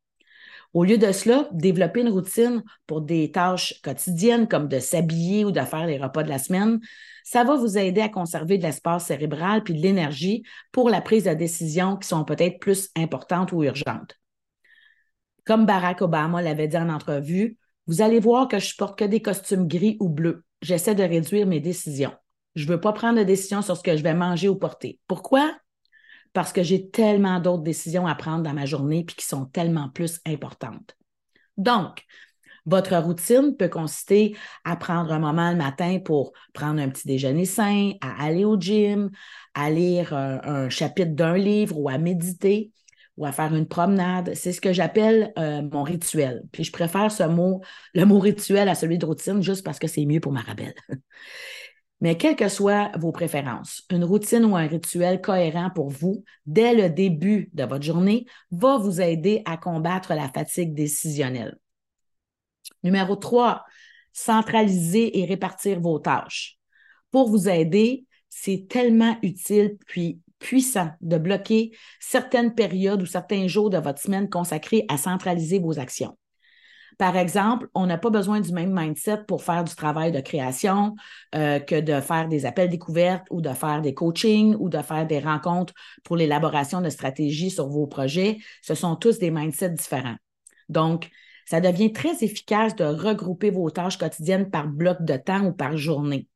Au 0.73 0.83
lieu 0.83 0.97
de 0.99 1.11
cela, 1.11 1.47
développer 1.51 2.01
une 2.01 2.09
routine 2.09 2.63
pour 2.85 3.01
des 3.01 3.31
tâches 3.31 3.81
quotidiennes 3.81 4.47
comme 4.47 4.67
de 4.67 4.79
s'habiller 4.79 5.43
ou 5.43 5.51
de 5.51 5.61
faire 5.61 5.87
les 5.87 5.97
repas 5.97 6.21
de 6.23 6.29
la 6.29 6.37
semaine, 6.37 6.79
ça 7.23 7.43
va 7.43 7.55
vous 7.55 7.77
aider 7.77 8.01
à 8.01 8.09
conserver 8.09 8.57
de 8.57 8.63
l'espace 8.63 9.07
cérébral 9.07 9.63
puis 9.63 9.73
de 9.73 9.81
l'énergie 9.81 10.43
pour 10.71 10.89
la 10.89 11.01
prise 11.01 11.23
de 11.23 11.33
décisions 11.33 11.97
qui 11.97 12.07
sont 12.07 12.23
peut-être 12.23 12.59
plus 12.59 12.89
importantes 12.95 13.51
ou 13.51 13.63
urgentes. 13.63 14.15
Comme 15.45 15.65
Barack 15.65 16.03
Obama 16.03 16.41
l'avait 16.43 16.67
dit 16.67 16.77
en 16.77 16.89
entrevue, 16.89 17.57
vous 17.87 18.01
allez 18.03 18.19
voir 18.19 18.47
que 18.47 18.59
je 18.59 18.75
porte 18.75 18.99
que 18.99 19.05
des 19.05 19.21
costumes 19.21 19.67
gris 19.67 19.97
ou 19.99 20.09
bleus. 20.09 20.43
J'essaie 20.61 20.93
de 20.93 21.01
réduire 21.01 21.47
mes 21.47 21.59
décisions. 21.59 22.13
Je 22.53 22.65
ne 22.65 22.71
veux 22.71 22.79
pas 22.79 22.93
prendre 22.93 23.17
de 23.17 23.23
décision 23.23 23.63
sur 23.63 23.75
ce 23.75 23.81
que 23.81 23.97
je 23.97 24.03
vais 24.03 24.13
manger 24.13 24.47
ou 24.47 24.55
porter. 24.55 24.99
Pourquoi? 25.07 25.51
Parce 26.33 26.53
que 26.53 26.63
j'ai 26.63 26.89
tellement 26.89 27.39
d'autres 27.39 27.63
décisions 27.63 28.07
à 28.07 28.15
prendre 28.15 28.43
dans 28.43 28.53
ma 28.53 28.65
journée 28.65 29.03
puis 29.03 29.15
qui 29.15 29.25
sont 29.25 29.45
tellement 29.45 29.89
plus 29.89 30.19
importantes. 30.25 30.95
Donc, 31.57 32.05
votre 32.65 32.95
routine 32.97 33.55
peut 33.57 33.69
consister 33.69 34.35
à 34.63 34.75
prendre 34.75 35.11
un 35.11 35.19
moment 35.19 35.49
le 35.51 35.57
matin 35.57 35.99
pour 36.03 36.33
prendre 36.53 36.79
un 36.79 36.89
petit 36.89 37.07
déjeuner 37.07 37.45
sain, 37.45 37.93
à 38.01 38.23
aller 38.23 38.45
au 38.45 38.59
gym, 38.59 39.09
à 39.55 39.71
lire 39.71 40.13
un, 40.13 40.39
un 40.43 40.69
chapitre 40.69 41.15
d'un 41.15 41.35
livre 41.35 41.77
ou 41.77 41.89
à 41.89 41.97
méditer 41.97 42.71
ou 43.17 43.25
à 43.25 43.31
faire 43.33 43.53
une 43.53 43.67
promenade. 43.67 44.33
C'est 44.33 44.53
ce 44.53 44.61
que 44.61 44.71
j'appelle 44.71 45.33
euh, 45.37 45.61
mon 45.61 45.83
rituel. 45.83 46.43
Puis 46.53 46.63
je 46.63 46.71
préfère 46.71 47.11
ce 47.11 47.23
mot, 47.23 47.61
le 47.93 48.05
mot 48.05 48.19
rituel 48.19 48.69
à 48.69 48.75
celui 48.75 48.97
de 48.97 49.05
routine, 49.05 49.43
juste 49.43 49.65
parce 49.65 49.77
que 49.77 49.87
c'est 49.87 50.05
mieux 50.05 50.21
pour 50.21 50.31
ma 50.31 50.41
rabelle. 50.41 50.73
Mais 52.01 52.15
quelles 52.17 52.35
que 52.35 52.47
soient 52.47 52.91
vos 52.97 53.11
préférences, 53.11 53.83
une 53.89 54.05
routine 54.05 54.45
ou 54.45 54.55
un 54.55 54.67
rituel 54.67 55.21
cohérent 55.21 55.69
pour 55.69 55.89
vous 55.89 56.23
dès 56.45 56.73
le 56.73 56.89
début 56.89 57.49
de 57.53 57.65
votre 57.65 57.83
journée 57.83 58.25
va 58.51 58.77
vous 58.77 59.01
aider 59.01 59.41
à 59.45 59.57
combattre 59.57 60.13
la 60.13 60.29
fatigue 60.29 60.73
décisionnelle. 60.73 61.57
Numéro 62.83 63.15
3, 63.17 63.65
centraliser 64.13 65.19
et 65.19 65.25
répartir 65.25 65.81
vos 65.81 65.99
tâches. 65.99 66.57
Pour 67.11 67.29
vous 67.29 67.49
aider, 67.49 68.05
c'est 68.29 68.67
tellement 68.69 69.17
utile 69.21 69.77
puis 69.85 70.21
puissant 70.39 70.91
de 71.01 71.17
bloquer 71.17 71.71
certaines 71.99 72.55
périodes 72.55 73.01
ou 73.01 73.05
certains 73.05 73.47
jours 73.47 73.69
de 73.69 73.77
votre 73.77 74.01
semaine 74.01 74.29
consacrés 74.29 74.85
à 74.87 74.97
centraliser 74.97 75.59
vos 75.59 75.79
actions. 75.79 76.17
Par 76.99 77.15
exemple, 77.15 77.69
on 77.75 77.85
n'a 77.85 77.97
pas 77.97 78.09
besoin 78.09 78.41
du 78.41 78.51
même 78.51 78.77
mindset 78.77 79.23
pour 79.25 79.41
faire 79.41 79.63
du 79.63 79.73
travail 79.73 80.11
de 80.11 80.19
création 80.19 80.97
euh, 81.33 81.59
que 81.59 81.79
de 81.79 82.01
faire 82.01 82.27
des 82.27 82.45
appels 82.45 82.67
découvertes 82.67 83.25
ou 83.31 83.39
de 83.39 83.53
faire 83.53 83.81
des 83.81 83.93
coachings 83.93 84.53
ou 84.59 84.67
de 84.67 84.81
faire 84.81 85.07
des 85.07 85.19
rencontres 85.19 85.73
pour 86.03 86.17
l'élaboration 86.17 86.81
de 86.81 86.89
stratégies 86.89 87.51
sur 87.51 87.69
vos 87.69 87.87
projets. 87.87 88.39
Ce 88.61 88.75
sont 88.75 88.97
tous 88.97 89.17
des 89.17 89.31
mindsets 89.31 89.69
différents. 89.69 90.17
Donc, 90.67 91.09
ça 91.45 91.61
devient 91.61 91.93
très 91.93 92.21
efficace 92.21 92.75
de 92.75 92.83
regrouper 92.83 93.49
vos 93.49 93.69
tâches 93.69 93.97
quotidiennes 93.97 94.49
par 94.49 94.67
bloc 94.67 94.97
de 95.01 95.15
temps 95.15 95.45
ou 95.45 95.53
par 95.53 95.77
journée. 95.77 96.27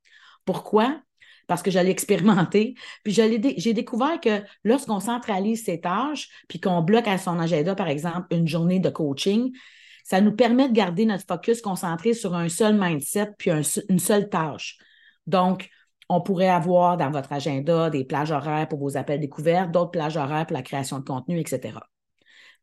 Pourquoi? 0.46 0.98
parce 1.46 1.62
que 1.62 1.72
j'allais 1.72 1.92
expérimenter. 1.92 2.76
Puis 3.04 3.12
j'ai 3.12 3.74
découvert 3.74 4.22
que 4.22 4.42
lorsqu'on 4.64 5.02
centralise 5.02 5.66
ses 5.66 5.82
tâches, 5.82 6.30
puis 6.48 6.62
qu'on 6.62 6.82
bloque 6.82 7.10
à 7.10 7.18
son 7.18 7.38
agenda, 7.38 7.76
par 7.76 7.90
exemple, 7.90 8.28
une 8.32 8.48
journée 8.48 8.80
de 8.80 8.90
coaching, 8.90 9.52
ça 10.04 10.22
nous 10.22 10.36
permet 10.36 10.68
de 10.70 10.74
garder 10.74 11.06
notre 11.06 11.26
focus 11.26 11.62
concentré 11.62 12.14
sur 12.14 12.36
un 12.36 12.50
seul 12.50 12.78
mindset, 12.78 13.32
puis 13.38 13.52
une 13.52 14.00
seule 14.00 14.30
tâche. 14.30 14.78
Donc, 15.28 15.70
on 16.10 16.22
pourrait 16.22 16.50
avoir 16.50 16.98
dans 16.98 17.10
votre 17.10 17.32
agenda 17.32 17.90
des 17.90 18.04
plages 18.04 18.32
horaires 18.32 18.68
pour 18.68 18.80
vos 18.80 18.98
appels 18.98 19.22
découverts, 19.22 19.70
d'autres 19.70 19.92
plages 19.92 20.18
horaires 20.18 20.46
pour 20.46 20.58
la 20.58 20.62
création 20.62 21.00
de 21.00 21.06
contenu, 21.06 21.40
etc. 21.40 21.80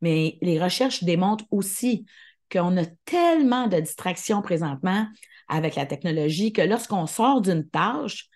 Mais 0.01 0.37
les 0.41 0.61
recherches 0.61 1.03
démontrent 1.03 1.45
aussi 1.51 2.05
qu'on 2.51 2.77
a 2.77 2.85
tellement 3.05 3.67
de 3.67 3.79
distractions 3.79 4.41
présentement 4.41 5.07
avec 5.47 5.75
la 5.75 5.85
technologie 5.85 6.53
que 6.53 6.61
lorsqu'on 6.61 7.07
sort 7.07 7.41
d'une 7.41 7.67
tâche, 7.67 8.27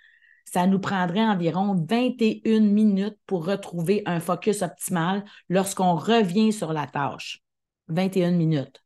ça 0.45 0.67
nous 0.67 0.79
prendrait 0.79 1.25
environ 1.25 1.75
21 1.89 2.61
minutes 2.61 3.17
pour 3.25 3.45
retrouver 3.45 4.03
un 4.05 4.19
focus 4.19 4.61
optimal 4.61 5.25
lorsqu'on 5.49 5.95
revient 5.95 6.53
sur 6.53 6.71
la 6.71 6.87
tâche. 6.87 7.41
21 7.87 8.31
minutes. 8.31 8.84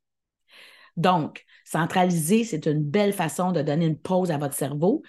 Donc, 0.99 1.45
centraliser, 1.65 2.43
c'est 2.43 2.67
une 2.67 2.83
belle 2.83 3.13
façon 3.13 3.51
de 3.51 3.61
donner 3.61 3.87
une 3.87 3.97
pause 3.97 4.29
à 4.29 4.37
votre 4.37 4.53
cerveau 4.53 5.01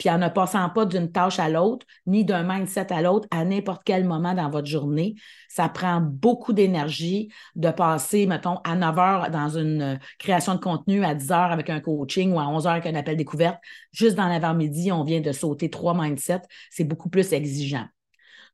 puis 0.00 0.08
en 0.08 0.16
ne 0.16 0.28
passant 0.30 0.70
pas 0.70 0.86
d'une 0.86 1.12
tâche 1.12 1.38
à 1.38 1.50
l'autre, 1.50 1.86
ni 2.06 2.24
d'un 2.24 2.42
mindset 2.42 2.90
à 2.90 3.02
l'autre 3.02 3.28
à 3.30 3.44
n'importe 3.44 3.82
quel 3.84 4.04
moment 4.04 4.32
dans 4.32 4.48
votre 4.48 4.66
journée. 4.66 5.14
Ça 5.46 5.68
prend 5.68 6.00
beaucoup 6.00 6.54
d'énergie 6.54 7.30
de 7.54 7.70
passer, 7.70 8.24
mettons, 8.24 8.56
à 8.64 8.76
9 8.76 8.98
heures 8.98 9.30
dans 9.30 9.58
une 9.58 9.82
euh, 9.82 9.96
création 10.18 10.54
de 10.54 10.58
contenu, 10.58 11.04
à 11.04 11.14
10 11.14 11.32
heures 11.32 11.52
avec 11.52 11.68
un 11.68 11.80
coaching 11.80 12.32
ou 12.32 12.40
à 12.40 12.48
11 12.48 12.66
heures 12.66 12.72
avec 12.72 12.86
un 12.86 12.94
appel 12.94 13.18
découverte. 13.18 13.58
Juste 13.92 14.16
dans 14.16 14.26
l'avant-midi, 14.26 14.90
on 14.90 15.04
vient 15.04 15.20
de 15.20 15.32
sauter 15.32 15.68
trois 15.68 15.92
mindsets. 15.92 16.48
C'est 16.70 16.84
beaucoup 16.84 17.10
plus 17.10 17.34
exigeant. 17.34 17.84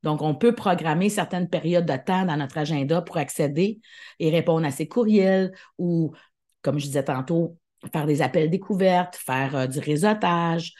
Donc, 0.02 0.22
on 0.22 0.34
peut 0.34 0.52
programmer 0.52 1.10
certaines 1.10 1.48
périodes 1.48 1.86
de 1.86 1.96
temps 1.96 2.24
dans 2.24 2.36
notre 2.36 2.58
agenda 2.58 3.02
pour 3.02 3.18
accéder 3.18 3.78
et 4.18 4.30
répondre 4.30 4.66
à 4.66 4.72
ses 4.72 4.88
courriels 4.88 5.52
ou, 5.78 6.12
comme 6.66 6.80
je 6.80 6.86
disais 6.86 7.04
tantôt, 7.04 7.56
faire 7.92 8.06
des 8.06 8.22
appels 8.22 8.50
découvertes, 8.50 9.14
faire 9.14 9.54
euh, 9.54 9.66
du 9.68 9.78
réseautage, 9.78 10.74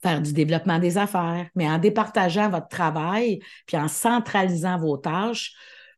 faire 0.00 0.22
du 0.22 0.32
développement 0.32 0.78
des 0.78 0.96
affaires, 0.96 1.48
mais 1.56 1.68
en 1.68 1.78
départageant 1.78 2.48
votre 2.48 2.68
travail, 2.68 3.40
puis 3.66 3.76
en 3.76 3.88
centralisant 3.88 4.78
vos 4.78 4.96
tâches, 4.96 5.54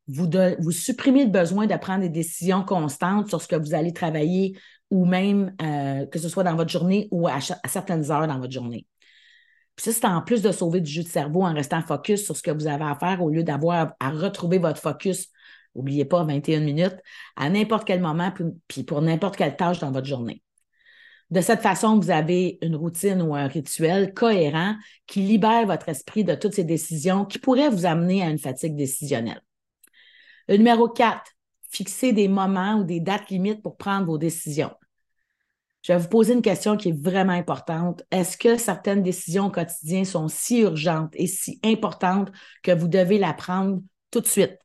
vous, 0.08 0.28
vous 0.58 0.70
supprimez 0.70 1.24
le 1.24 1.30
besoin 1.30 1.66
de 1.66 1.76
prendre 1.76 2.00
des 2.00 2.08
décisions 2.08 2.62
constantes 2.62 3.28
sur 3.28 3.40
ce 3.40 3.48
que 3.48 3.56
vous 3.56 3.74
allez 3.74 3.92
travailler 3.92 4.58
ou 4.90 5.04
même 5.04 5.54
euh, 5.62 6.06
que 6.06 6.18
ce 6.18 6.28
soit 6.28 6.44
dans 6.44 6.56
votre 6.56 6.70
journée 6.70 7.08
ou 7.10 7.28
à, 7.28 7.40
certaines 7.66 8.10
heures 8.10 8.26
dans 8.26 8.38
votre 8.38 8.52
journée. 8.52 8.86
Puis 9.76 9.84
ça, 9.84 9.92
c'est 9.92 10.06
en 10.06 10.22
plus 10.22 10.40
de 10.40 10.52
sauver 10.52 10.80
du 10.80 10.90
jus 10.90 11.02
de 11.02 11.08
cerveau 11.08 11.42
en 11.42 11.52
restant 11.52 11.82
focus 11.82 12.24
sur 12.24 12.36
ce 12.36 12.42
que 12.42 12.50
vous 12.50 12.66
avez 12.66 12.84
à 12.84 12.94
faire 12.94 13.22
au 13.22 13.28
lieu 13.28 13.42
d'avoir 13.42 13.94
à 13.98 14.10
retrouver 14.10 14.58
votre 14.58 14.80
focus, 14.80 15.28
n'oubliez 15.74 16.04
pas, 16.04 16.24
21 16.24 16.60
minutes, 16.60 16.96
à 17.36 17.50
n'importe 17.50 17.86
quel 17.86 18.00
moment, 18.00 18.32
puis 18.68 18.84
pour 18.84 19.02
n'importe 19.02 19.36
quelle 19.36 19.56
tâche 19.56 19.80
dans 19.80 19.90
votre 19.90 20.06
journée. 20.06 20.42
De 21.30 21.40
cette 21.40 21.62
façon, 21.62 21.98
vous 21.98 22.10
avez 22.10 22.58
une 22.62 22.76
routine 22.76 23.22
ou 23.22 23.34
un 23.34 23.46
rituel 23.46 24.12
cohérent 24.14 24.76
qui 25.06 25.20
libère 25.20 25.66
votre 25.66 25.88
esprit 25.88 26.22
de 26.22 26.34
toutes 26.34 26.54
ces 26.54 26.64
décisions 26.64 27.24
qui 27.24 27.38
pourraient 27.38 27.70
vous 27.70 27.86
amener 27.86 28.22
à 28.22 28.30
une 28.30 28.38
fatigue 28.38 28.76
décisionnelle. 28.76 29.42
Le 30.48 30.58
numéro 30.58 30.88
4, 30.88 31.22
fixer 31.70 32.12
des 32.12 32.28
moments 32.28 32.76
ou 32.76 32.84
des 32.84 33.00
dates 33.00 33.30
limites 33.30 33.62
pour 33.62 33.76
prendre 33.76 34.06
vos 34.06 34.18
décisions. 34.18 34.70
Je 35.82 35.92
vais 35.92 35.98
vous 35.98 36.08
poser 36.08 36.32
une 36.32 36.42
question 36.42 36.76
qui 36.76 36.90
est 36.90 36.98
vraiment 36.98 37.32
importante. 37.32 38.04
Est-ce 38.10 38.38
que 38.38 38.56
certaines 38.56 39.02
décisions 39.02 39.50
quotidiennes 39.50 40.06
sont 40.06 40.28
si 40.28 40.60
urgentes 40.60 41.12
et 41.14 41.26
si 41.26 41.60
importantes 41.62 42.30
que 42.62 42.72
vous 42.72 42.88
devez 42.88 43.18
la 43.18 43.34
prendre 43.34 43.80
tout 44.10 44.20
de 44.20 44.26
suite, 44.26 44.58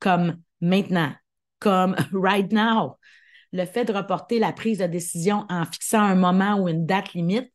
comme 0.00 0.40
maintenant, 0.64 1.12
comme 1.60 1.94
right 2.12 2.52
now? 2.52 2.96
le 3.54 3.66
fait 3.66 3.84
de 3.84 3.92
reporter 3.92 4.40
la 4.40 4.52
prise 4.52 4.78
de 4.78 4.86
décision 4.86 5.46
en 5.48 5.64
fixant 5.64 6.00
un 6.00 6.16
moment 6.16 6.56
ou 6.56 6.68
une 6.68 6.86
date 6.86 7.14
limite, 7.14 7.50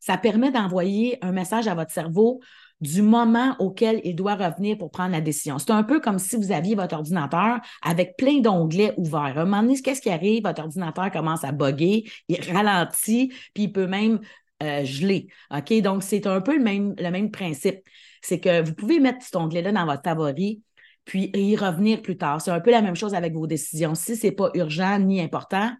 ça 0.00 0.16
permet 0.16 0.50
d'envoyer 0.50 1.18
un 1.22 1.30
message 1.30 1.68
à 1.68 1.74
votre 1.74 1.90
cerveau 1.90 2.40
du 2.80 3.02
moment 3.02 3.54
auquel 3.58 4.00
il 4.04 4.14
doit 4.14 4.34
revenir 4.34 4.78
pour 4.78 4.90
prendre 4.90 5.12
la 5.12 5.20
décision. 5.20 5.58
C'est 5.58 5.72
un 5.72 5.82
peu 5.82 6.00
comme 6.00 6.18
si 6.18 6.36
vous 6.36 6.52
aviez 6.52 6.74
votre 6.74 6.94
ordinateur 6.94 7.60
avec 7.82 8.16
plein 8.16 8.40
d'onglets 8.40 8.94
ouverts. 8.96 9.36
À 9.38 9.42
un 9.42 9.44
moment 9.44 9.62
donné, 9.62 9.80
qu'est-ce 9.80 10.00
qui 10.00 10.10
arrive? 10.10 10.44
Votre 10.44 10.62
ordinateur 10.62 11.10
commence 11.10 11.44
à 11.44 11.52
bugger, 11.52 12.04
il 12.28 12.40
ralentit, 12.52 13.28
puis 13.52 13.64
il 13.64 13.72
peut 13.72 13.86
même 13.86 14.20
euh, 14.62 14.84
geler. 14.84 15.28
OK? 15.54 15.72
Donc, 15.82 16.02
c'est 16.02 16.26
un 16.26 16.40
peu 16.40 16.56
le 16.56 16.62
même, 16.62 16.94
le 16.98 17.10
même 17.10 17.30
principe. 17.30 17.80
C'est 18.22 18.40
que 18.40 18.62
vous 18.62 18.74
pouvez 18.74 19.00
mettre 19.00 19.22
cet 19.22 19.36
onglet-là 19.36 19.72
dans 19.72 19.84
votre 19.84 20.02
favori, 20.02 20.62
puis 21.06 21.30
y 21.32 21.56
revenir 21.56 22.02
plus 22.02 22.18
tard. 22.18 22.42
C'est 22.42 22.50
un 22.50 22.60
peu 22.60 22.70
la 22.70 22.82
même 22.82 22.96
chose 22.96 23.14
avec 23.14 23.32
vos 23.32 23.46
décisions. 23.46 23.94
Si 23.94 24.16
ce 24.16 24.26
n'est 24.26 24.32
pas 24.32 24.50
urgent 24.54 24.98
ni 24.98 25.22
important, 25.22 25.72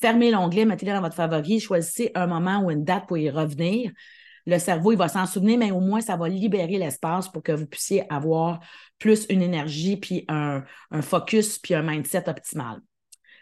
fermez 0.00 0.30
l'onglet, 0.30 0.66
mettez-le 0.66 0.92
dans 0.92 1.00
votre 1.00 1.16
favori, 1.16 1.58
choisissez 1.58 2.12
un 2.14 2.26
moment 2.26 2.60
ou 2.60 2.70
une 2.70 2.84
date 2.84 3.08
pour 3.08 3.18
y 3.18 3.30
revenir. 3.30 3.90
Le 4.46 4.58
cerveau, 4.58 4.92
il 4.92 4.98
va 4.98 5.08
s'en 5.08 5.24
souvenir, 5.24 5.58
mais 5.58 5.70
au 5.70 5.80
moins, 5.80 6.02
ça 6.02 6.16
va 6.16 6.28
libérer 6.28 6.76
l'espace 6.76 7.30
pour 7.30 7.42
que 7.42 7.52
vous 7.52 7.66
puissiez 7.66 8.04
avoir 8.12 8.60
plus 8.98 9.26
une 9.30 9.40
énergie, 9.40 9.96
puis 9.96 10.26
un, 10.28 10.62
un 10.90 11.02
focus, 11.02 11.58
puis 11.58 11.74
un 11.74 11.82
mindset 11.82 12.28
optimal. 12.28 12.82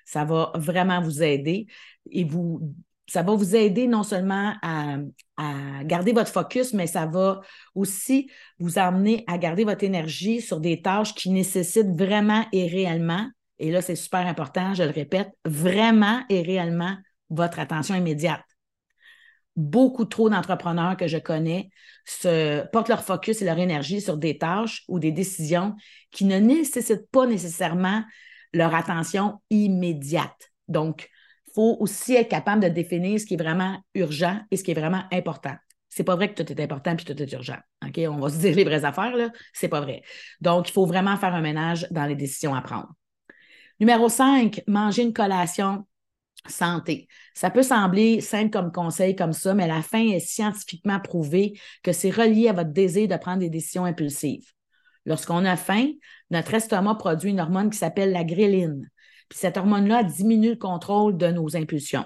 Ça 0.04 0.24
va 0.24 0.52
vraiment 0.54 1.00
vous 1.00 1.22
aider 1.22 1.66
et 2.10 2.22
vous 2.22 2.72
ça 3.06 3.22
va 3.22 3.34
vous 3.34 3.56
aider 3.56 3.86
non 3.86 4.02
seulement 4.02 4.54
à, 4.62 4.98
garder 5.84 6.12
votre 6.12 6.30
focus, 6.30 6.72
mais 6.72 6.86
ça 6.86 7.06
va 7.06 7.40
aussi 7.74 8.30
vous 8.60 8.78
amener 8.78 9.24
à 9.26 9.38
garder 9.38 9.64
votre 9.64 9.82
énergie 9.82 10.40
sur 10.40 10.60
des 10.60 10.82
tâches 10.82 11.14
qui 11.14 11.30
nécessitent 11.30 11.96
vraiment 11.96 12.46
et 12.52 12.68
réellement, 12.68 13.26
et 13.58 13.72
là 13.72 13.82
c'est 13.82 13.96
super 13.96 14.24
important, 14.26 14.72
je 14.74 14.84
le 14.84 14.90
répète, 14.90 15.30
vraiment 15.44 16.22
et 16.28 16.42
réellement 16.42 16.96
votre 17.28 17.58
attention 17.58 17.96
immédiate. 17.96 18.44
beaucoup 19.56 20.04
trop 20.04 20.30
d'entrepreneurs 20.30 20.96
que 20.96 21.08
je 21.08 21.18
connais 21.18 21.70
portent 22.72 22.88
leur 22.88 23.02
focus 23.02 23.42
et 23.42 23.44
leur 23.44 23.58
énergie 23.58 24.00
sur 24.00 24.16
des 24.16 24.38
tâches 24.38 24.84
ou 24.88 24.98
des 24.98 25.12
décisions 25.12 25.74
qui 26.10 26.24
ne 26.24 26.38
nécessitent 26.38 27.10
pas 27.10 27.26
nécessairement 27.26 28.04
leur 28.52 28.74
attention 28.74 29.40
immédiate. 29.50 30.52
Donc, 30.68 31.10
faut 31.54 31.76
aussi 31.80 32.14
être 32.14 32.28
capable 32.28 32.62
de 32.62 32.68
définir 32.68 33.18
ce 33.20 33.26
qui 33.26 33.34
est 33.34 33.42
vraiment 33.42 33.78
urgent 33.94 34.40
et 34.50 34.56
ce 34.56 34.64
qui 34.64 34.70
est 34.70 34.78
vraiment 34.78 35.04
important. 35.12 35.54
C'est 35.88 36.04
pas 36.04 36.16
vrai 36.16 36.32
que 36.32 36.42
tout 36.42 36.50
est 36.50 36.60
important 36.60 36.96
puis 36.96 37.04
tout 37.04 37.20
est 37.20 37.32
urgent. 37.32 37.58
OK? 37.86 38.00
On 38.08 38.18
va 38.18 38.30
se 38.30 38.38
dire 38.38 38.56
les 38.56 38.64
vraies 38.64 38.84
affaires, 38.84 39.14
là. 39.14 39.30
C'est 39.52 39.68
pas 39.68 39.80
vrai. 39.80 40.02
Donc, 40.40 40.68
il 40.68 40.72
faut 40.72 40.86
vraiment 40.86 41.16
faire 41.16 41.34
un 41.34 41.42
ménage 41.42 41.86
dans 41.90 42.06
les 42.06 42.16
décisions 42.16 42.54
à 42.54 42.62
prendre. 42.62 42.88
Numéro 43.78 44.08
5, 44.08 44.62
manger 44.66 45.02
une 45.02 45.12
collation 45.12 45.86
santé. 46.48 47.08
Ça 47.34 47.50
peut 47.50 47.62
sembler 47.62 48.20
simple 48.20 48.50
comme 48.50 48.72
conseil 48.72 49.14
comme 49.14 49.32
ça, 49.32 49.54
mais 49.54 49.66
la 49.68 49.82
fin 49.82 50.00
est 50.00 50.20
scientifiquement 50.20 51.00
prouvé 51.00 51.58
que 51.82 51.92
c'est 51.92 52.10
relié 52.10 52.48
à 52.48 52.52
votre 52.52 52.72
désir 52.72 53.08
de 53.08 53.16
prendre 53.16 53.40
des 53.40 53.50
décisions 53.50 53.84
impulsives. 53.84 54.50
Lorsqu'on 55.04 55.44
a 55.44 55.56
faim, 55.56 55.88
notre 56.30 56.54
estomac 56.54 56.94
produit 56.94 57.30
une 57.30 57.40
hormone 57.40 57.70
qui 57.70 57.78
s'appelle 57.78 58.12
la 58.12 58.24
gréline. 58.24 58.88
Puis 59.32 59.38
cette 59.38 59.56
hormone-là 59.56 60.02
diminue 60.02 60.50
le 60.50 60.56
contrôle 60.56 61.16
de 61.16 61.28
nos 61.28 61.56
impulsions. 61.56 62.04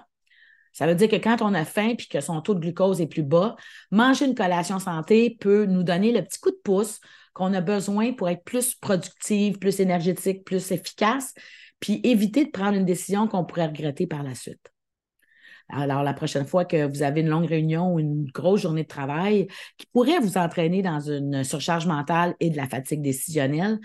Ça 0.73 0.87
veut 0.87 0.95
dire 0.95 1.09
que 1.09 1.16
quand 1.16 1.42
on 1.42 1.54
a 1.54 1.64
faim 1.64 1.95
puis 1.99 2.06
que 2.06 2.21
son 2.21 2.40
taux 2.40 2.54
de 2.54 2.61
glucose 2.61 3.00
est 3.00 3.09
plus 3.09 3.25
bas, 3.25 3.56
manger 3.90 4.26
une 4.26 4.37
collation 4.37 4.78
santé 4.78 5.37
peut 5.40 5.66
nous 5.66 5.83
donner 5.83 6.12
le 6.12 6.23
petit 6.23 6.38
coup 6.38 6.52
de 6.52 6.61
pouce 6.62 7.00
qu'on 7.35 7.52
a 7.52 7.61
besoin 7.61 8.12
pour 8.12 8.28
être 8.28 8.45
plus 8.45 8.76
productive, 8.76 9.59
plus 9.59 9.80
énergétique, 9.80 10.45
plus 10.45 10.71
efficace, 10.71 11.35
puis 11.80 12.00
éviter 12.04 12.45
de 12.45 12.50
prendre 12.50 12.78
une 12.78 12.85
décision 12.85 13.26
qu'on 13.26 13.45
pourrait 13.45 13.66
regretter 13.66 14.06
par 14.06 14.23
la 14.23 14.37
suite. 14.37 14.73
Alors, 15.68 16.04
la 16.04 16.14
prochaine 16.14 16.47
fois 16.47 16.64
que 16.64 16.87
vous 16.87 17.02
avez 17.02 17.23
une 17.23 17.28
longue 17.28 17.49
réunion 17.49 17.92
ou 17.92 17.99
une 17.99 18.26
grosse 18.26 18.61
journée 18.61 18.85
de 18.85 18.88
travail 18.88 19.49
qui 19.78 19.87
pourrait 19.87 20.21
vous 20.21 20.38
entraîner 20.38 20.80
dans 20.80 21.00
une 21.00 21.42
surcharge 21.42 21.88
mentale 21.88 22.37
et 22.38 22.50
de 22.50 22.56
la 22.56 22.68
fatigue 22.68 23.02
décisionnelle, 23.02 23.80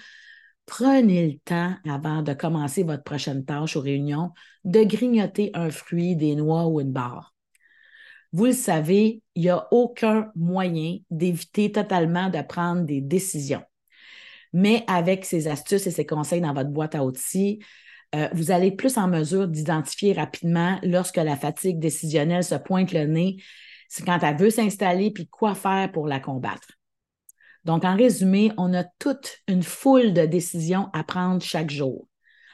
prenez 0.71 1.27
le 1.27 1.37
temps 1.39 1.75
avant 1.85 2.21
de 2.21 2.31
commencer 2.31 2.83
votre 2.83 3.03
prochaine 3.03 3.43
tâche 3.43 3.75
ou 3.75 3.81
réunion 3.81 4.31
de 4.63 4.83
grignoter 4.85 5.51
un 5.53 5.69
fruit, 5.69 6.15
des 6.15 6.33
noix 6.33 6.65
ou 6.67 6.79
une 6.79 6.93
barre. 6.93 7.35
Vous 8.31 8.45
le 8.45 8.53
savez, 8.53 9.21
il 9.35 9.41
n'y 9.41 9.49
a 9.49 9.67
aucun 9.71 10.31
moyen 10.33 10.99
d'éviter 11.09 11.73
totalement 11.73 12.29
de 12.29 12.41
prendre 12.41 12.83
des 12.83 13.01
décisions. 13.01 13.63
Mais 14.53 14.85
avec 14.87 15.25
ces 15.25 15.49
astuces 15.49 15.87
et 15.87 15.91
ces 15.91 16.05
conseils 16.05 16.39
dans 16.39 16.53
votre 16.53 16.69
boîte 16.69 16.95
à 16.95 17.03
outils, 17.03 17.59
euh, 18.15 18.29
vous 18.31 18.51
allez 18.51 18.71
plus 18.71 18.97
en 18.97 19.09
mesure 19.09 19.49
d'identifier 19.49 20.13
rapidement 20.13 20.79
lorsque 20.83 21.17
la 21.17 21.35
fatigue 21.35 21.79
décisionnelle 21.79 22.45
se 22.45 22.55
pointe 22.55 22.93
le 22.93 23.07
nez, 23.07 23.35
c'est 23.89 24.05
quand 24.05 24.19
elle 24.21 24.37
veut 24.37 24.49
s'installer, 24.49 25.11
puis 25.11 25.27
quoi 25.27 25.53
faire 25.53 25.91
pour 25.91 26.07
la 26.07 26.21
combattre. 26.21 26.80
Donc, 27.65 27.85
en 27.85 27.95
résumé, 27.95 28.51
on 28.57 28.73
a 28.73 28.83
toute 28.83 29.37
une 29.47 29.63
foule 29.63 30.13
de 30.13 30.25
décisions 30.25 30.89
à 30.93 31.03
prendre 31.03 31.41
chaque 31.41 31.69
jour. 31.69 32.07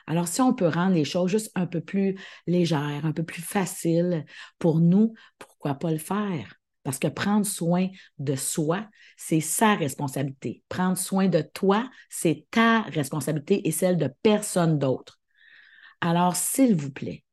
Alors, 0.06 0.28
si 0.28 0.42
on 0.42 0.54
peut 0.54 0.68
rendre 0.68 0.96
les 0.96 1.06
choses 1.06 1.30
juste 1.32 1.52
un 1.56 1.66
peu 1.66 1.82
plus 1.82 2.18
légères, 2.46 3.06
un 3.06 3.12
peu 3.12 3.24
plus 3.24 3.42
faciles 3.42 4.26
pour 4.58 4.80
nous, 4.80 5.14
pourquoi 5.38 5.76
pas 5.76 5.92
le 5.92 5.98
faire? 5.98 6.56
Parce 6.84 7.00
que 7.00 7.08
prendre 7.08 7.46
soin 7.46 7.90
de 8.18 8.36
soi, 8.36 8.88
c'est 9.18 9.42
sa 9.42 9.76
responsabilité. 9.76 10.64
Prendre 10.70 10.98
soin 10.98 11.28
de 11.28 11.42
toi, 11.42 11.90
c'est 12.10 12.46
ta 12.50 12.84
responsabilité 12.84 13.68
et 13.68 13.72
celle 13.72 13.98
de 13.98 14.10
personne 14.24 14.80
d'autre. 14.80 15.20
Alors, 16.00 16.38
s'il 16.38 16.76
vous 16.76 16.92
plaît, 16.92 17.26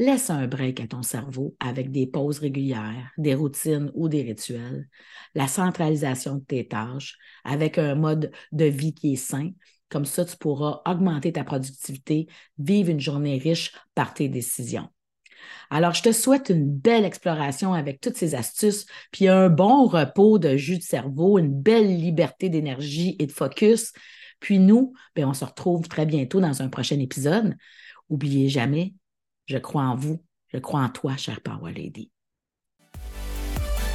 laisse 0.00 0.30
un 0.30 0.46
break 0.46 0.80
à 0.80 0.86
ton 0.86 1.02
cerveau 1.02 1.54
avec 1.60 1.92
des 1.92 2.06
pauses 2.06 2.38
régulières, 2.38 3.12
des 3.18 3.34
routines 3.34 3.92
ou 3.94 4.08
des 4.08 4.22
rituels, 4.22 4.88
la 5.34 5.46
centralisation 5.46 6.36
de 6.36 6.44
tes 6.44 6.66
tâches 6.66 7.18
avec 7.44 7.76
un 7.76 7.94
mode 7.94 8.32
de 8.50 8.64
vie 8.64 8.94
qui 8.94 9.12
est 9.12 9.16
sain. 9.16 9.50
Comme 9.90 10.06
ça, 10.06 10.24
tu 10.24 10.38
pourras 10.38 10.80
augmenter 10.86 11.34
ta 11.34 11.44
productivité, 11.44 12.28
vivre 12.58 12.88
une 12.88 13.00
journée 13.00 13.36
riche 13.36 13.72
par 13.94 14.14
tes 14.14 14.30
décisions. 14.30 14.88
Alors, 15.68 15.92
je 15.92 16.02
te 16.02 16.12
souhaite 16.12 16.48
une 16.48 16.66
belle 16.66 17.04
exploration 17.04 17.74
avec 17.74 18.00
toutes 18.00 18.16
ces 18.16 18.34
astuces, 18.34 18.86
puis 19.12 19.28
un 19.28 19.50
bon 19.50 19.86
repos 19.86 20.38
de 20.38 20.56
jus 20.56 20.78
de 20.78 20.82
cerveau, 20.82 21.38
une 21.38 21.52
belle 21.52 21.94
liberté 21.94 22.48
d'énergie 22.48 23.16
et 23.18 23.26
de 23.26 23.32
focus. 23.32 23.92
Puis 24.38 24.58
nous, 24.60 24.94
bien, 25.14 25.28
on 25.28 25.34
se 25.34 25.44
retrouve 25.44 25.88
très 25.88 26.06
bientôt 26.06 26.40
dans 26.40 26.62
un 26.62 26.68
prochain 26.68 26.98
épisode. 26.98 27.54
Oubliez 28.08 28.48
jamais, 28.48 28.94
je 29.50 29.58
crois 29.58 29.82
en 29.82 29.96
vous, 29.96 30.20
je 30.52 30.58
crois 30.58 30.80
en 30.80 30.88
toi, 30.88 31.16
chère 31.16 31.40
Power 31.40 31.72
Lady. 31.72 32.10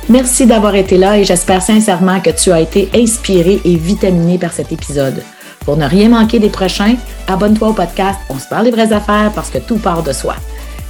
Merci 0.09 0.45
d'avoir 0.45 0.75
été 0.75 0.97
là 0.97 1.17
et 1.17 1.23
j'espère 1.23 1.61
sincèrement 1.61 2.19
que 2.19 2.29
tu 2.29 2.51
as 2.51 2.59
été 2.59 2.89
inspiré 2.93 3.61
et 3.63 3.75
vitaminé 3.75 4.37
par 4.37 4.51
cet 4.51 4.73
épisode. 4.73 5.23
Pour 5.61 5.77
ne 5.77 5.85
rien 5.85 6.09
manquer 6.09 6.39
des 6.39 6.49
prochains, 6.49 6.97
abonne-toi 7.27 7.69
au 7.69 7.73
podcast 7.73 8.19
On 8.29 8.37
se 8.37 8.47
parle 8.49 8.65
des 8.65 8.71
vraies 8.71 8.91
affaires 8.91 9.31
parce 9.33 9.49
que 9.49 9.57
tout 9.57 9.77
part 9.77 10.03
de 10.03 10.11
soi. 10.11 10.35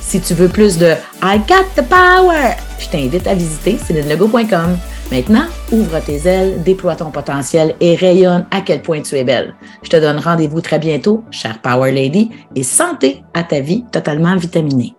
Si 0.01 0.19
tu 0.19 0.33
veux 0.33 0.49
plus 0.49 0.77
de 0.77 0.93
I 1.21 1.39
got 1.47 1.65
the 1.75 1.87
power, 1.87 2.55
je 2.79 2.89
t'invite 2.89 3.27
à 3.27 3.35
visiter 3.35 3.77
célinelego.com. 3.77 4.77
Maintenant, 5.11 5.45
ouvre 5.71 5.99
tes 5.99 6.27
ailes, 6.27 6.63
déploie 6.63 6.95
ton 6.95 7.11
potentiel 7.11 7.75
et 7.79 7.95
rayonne 7.95 8.47
à 8.49 8.61
quel 8.61 8.81
point 8.81 9.01
tu 9.01 9.15
es 9.15 9.23
belle. 9.23 9.53
Je 9.83 9.89
te 9.89 9.97
donne 9.97 10.17
rendez-vous 10.17 10.61
très 10.61 10.79
bientôt, 10.79 11.23
chère 11.29 11.61
Power 11.61 11.91
Lady, 11.91 12.31
et 12.55 12.63
santé 12.63 13.23
à 13.33 13.43
ta 13.43 13.59
vie 13.59 13.85
totalement 13.91 14.35
vitaminée. 14.35 14.95